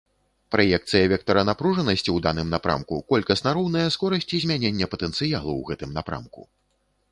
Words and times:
Праекцыя 0.53 1.09
вектара 1.11 1.41
напружанасці 1.49 2.09
у 2.13 2.15
даным 2.27 2.47
напрамку 2.55 2.95
колькасна 3.15 3.49
роўная 3.59 3.85
скорасці 3.99 4.43
змянення 4.45 4.91
патэнцыялу 4.95 5.51
ў 5.59 5.71
гэтым 5.71 5.89
напрамку. 6.03 6.41